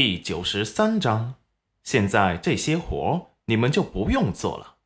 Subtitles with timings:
[0.00, 1.34] 第九十三章，
[1.82, 4.76] 现在这些活你们就不用做了。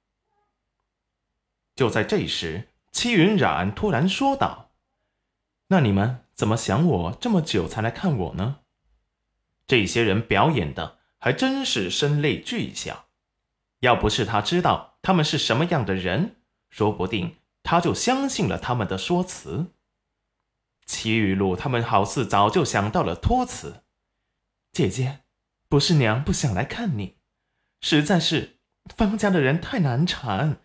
[1.77, 4.71] 就在这时，戚云染突然说道
[5.69, 8.61] ：“那你们怎么想我这么久才来看我呢？”
[9.69, 13.04] 这些人表演的还真是声泪俱下。
[13.81, 16.37] 要不是他知道他们是什么样的人，
[16.70, 19.74] 说不定他就相信了他们的说辞。
[20.87, 23.83] 齐雨露他们好似早就想到了托词
[24.73, 25.20] ：“姐姐，
[25.69, 27.17] 不是娘不想来看你，
[27.83, 28.57] 实在是
[28.97, 30.57] 方家的人太难缠，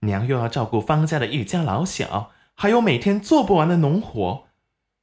[0.00, 4.46] 娘又要照顾方家的一家老小，还有每天做不完的农活，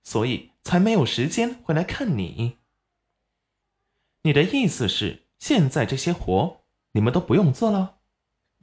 [0.02, 2.58] 所以才没有时间回来看你。
[4.22, 6.62] 你的意思是，现在这些活？”
[6.96, 7.96] 你们都不用做了。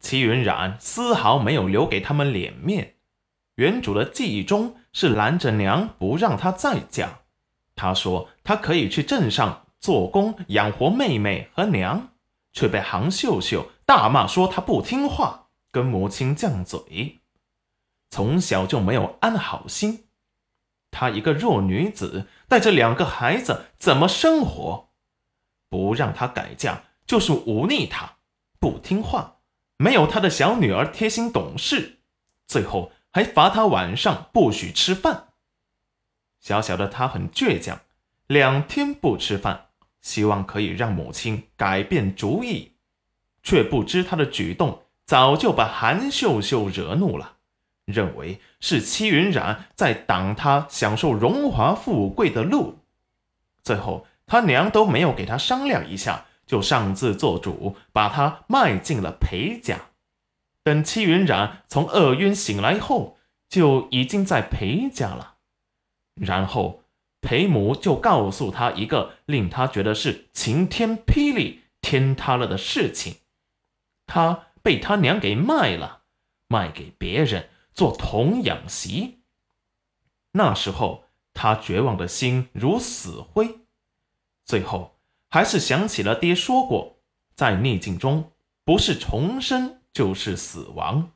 [0.00, 2.94] 齐云染丝毫没有留给他们脸面。
[3.56, 7.22] 原主的记忆中是拦着娘不让她再嫁。
[7.74, 12.10] 他说他可以去镇上做工养活妹妹和娘，
[12.52, 17.20] 却被杭秀秀大骂说她不听话，跟母亲犟嘴。
[18.10, 20.06] 从小就没有安好心。
[20.90, 24.90] 她一个弱女子带着两个孩子怎么生活？
[25.68, 28.16] 不让她改嫁就是忤逆她。
[28.58, 29.38] 不听话，
[29.78, 32.00] 没有他的小女儿贴心懂事，
[32.46, 35.28] 最后还罚她晚上不许吃饭。
[36.38, 37.80] 小小的她很倔强，
[38.26, 39.69] 两天不吃饭，
[40.00, 42.72] 希望可以让母亲改变主意，
[43.42, 47.36] 却不知他的举动早就把韩秀秀惹怒了，
[47.84, 52.78] 认为是戚云染在挡他享受荣华富贵的路。
[53.62, 56.26] 最后，他娘都没有给他商量一下。
[56.46, 59.82] 就擅自做主，把他卖进了裴家。
[60.64, 65.36] 等戚云染从厄晕醒来后，就已经在裴家了。
[66.16, 66.79] 然后
[67.20, 73.16] 裴母就告诉他一个令他觉得是晴天霹雳、天塌了的事情：
[74.06, 76.02] 他被他娘给卖了，
[76.48, 79.20] 卖给别人做童养媳。
[80.32, 83.60] 那时候他绝望的心如死灰，
[84.44, 84.96] 最后。
[85.32, 86.96] 还是想起了爹说过，
[87.36, 88.32] 在逆境中
[88.64, 91.12] 不是重生就是死亡，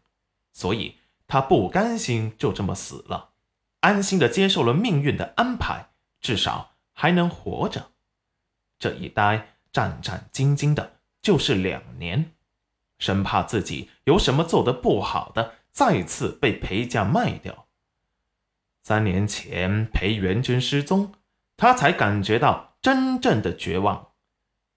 [0.53, 3.31] 所以他不甘心就这么死了，
[3.81, 5.89] 安心的接受了命运的安排，
[6.25, 7.91] 至少还能活着。
[8.79, 12.33] 这一待战战兢兢的，就是两年，
[12.99, 17.67] 生怕自己有什么做的不好的，再次被裴家卖掉。
[18.83, 21.13] 三年前裴元君失踪，
[21.59, 22.73] 他才感觉到。
[22.85, 24.09] 真正的绝望，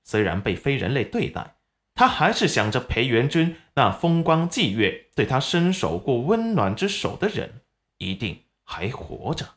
[0.02, 1.58] 虽然被非人类对待，
[1.94, 7.64] 他还是想着裴元君那风光霁月对他伸手过温暖之手的人
[7.98, 9.56] 一定还活着。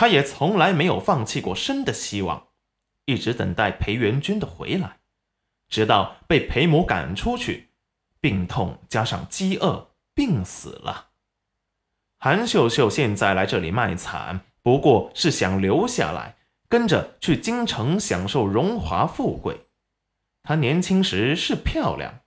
[0.00, 2.46] 他也从来没有放弃过生的希望，
[3.04, 5.00] 一直等待裴元君的回来，
[5.68, 7.68] 直到被裴母赶出去，
[8.18, 11.10] 病痛加上饥饿，病死了。
[12.16, 16.36] 韩秀秀现在来这里卖惨，不过是想留下来。
[16.66, 19.66] 跟着去京城享受荣华富贵。
[20.42, 22.20] 她年轻时是漂亮，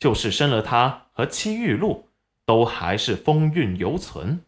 [0.00, 2.08] 就是生了她和戚玉露，
[2.44, 4.44] 都还是风韵犹存。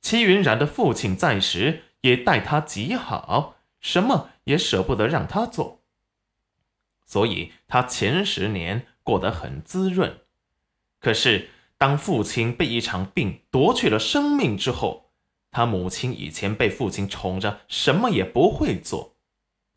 [0.00, 5.82] 戚云染的父亲在时也待她极好，什么也舍不得让她做，
[7.04, 10.20] 所以她前十年过得很滋润。
[11.00, 15.10] 可是当父亲被一场病夺去了生命之后，
[15.50, 19.16] 他母亲以前被父亲宠着，什么也不会做。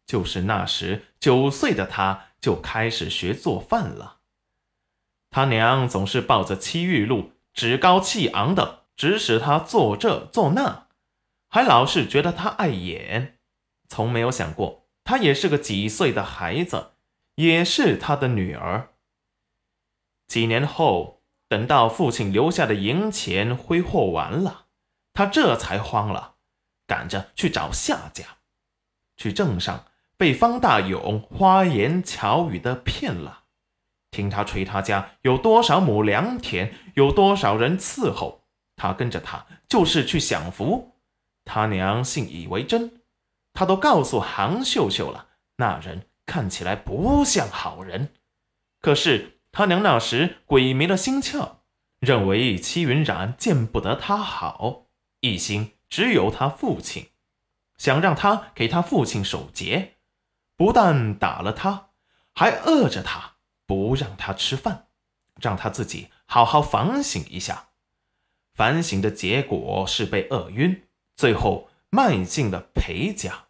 [0.06, 4.18] 就是那时九岁的他就开始学做饭了。
[5.30, 10.88] 他娘总是抱着戚玉露，趾高气昂的指使他做这做那，
[11.48, 13.38] 还老是觉得他碍眼，
[13.88, 16.92] 从没有想过他也是个几岁的孩子，
[17.36, 18.90] 也是他的女儿。
[20.28, 24.66] 几年后，等到父亲留下的银钱挥霍完了。
[25.14, 26.36] 他这才慌了，
[26.86, 28.26] 赶着去找下家。
[29.16, 29.86] 去镇上
[30.18, 33.46] 被方大勇花言巧语的骗了，
[34.12, 38.44] 听他吹他家有多少亩良田，有多少人伺候，
[38.80, 40.96] 他跟着他就是去享福。
[41.44, 43.02] 他娘信以为真，
[43.54, 45.28] 他都告诉杭秀秀了，
[45.58, 48.14] 那人看起来不像好人。
[48.82, 51.58] 可是他娘那时鬼迷了心窍，
[52.00, 54.86] 认为戚云染见不得他好。
[55.20, 57.10] 一心只有他父亲，
[57.78, 59.96] 想让他给他父亲守节，
[60.56, 61.90] 不但打了他，
[62.34, 63.36] 还饿着他，
[63.66, 64.88] 不让他吃饭，
[65.42, 67.69] 让他自己好好反省一下。
[68.60, 70.84] 反省的结果是被饿晕，
[71.16, 73.46] 最后卖进了裴家。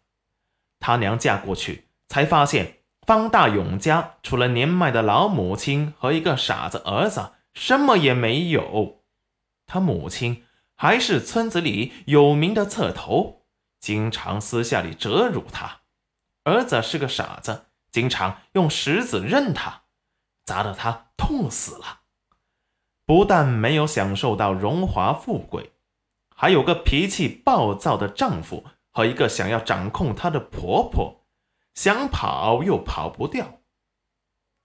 [0.78, 9.02] 他娘嫁过去，才发现方大勇家除了年迈的老母亲和一个傻子儿子，什么也没有。
[9.66, 10.44] 他母亲
[10.76, 13.42] 还是村子里有名的刺头，
[13.80, 15.80] 经常私下里折辱他；
[16.44, 19.82] 儿子是个傻子，经常用石子扔他，
[20.44, 21.99] 砸得他痛死了。
[23.10, 25.72] 不但没有享受到荣华富贵，
[26.36, 31.24] 还有个脾气暴躁的丈夫和一个想要掌控她的婆婆，
[31.74, 33.62] 想跑又跑不掉。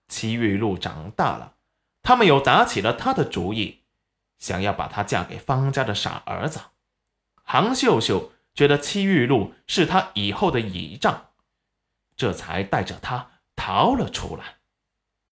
[0.08, 1.56] 戚玉露长大了，
[2.04, 3.82] 他们又打起了她的主意。
[4.38, 6.60] 想要把她嫁给方家的傻儿子，
[7.42, 11.30] 杭秀秀觉得戚玉露是她以后的倚仗，
[12.16, 14.58] 这才带着她逃了出来。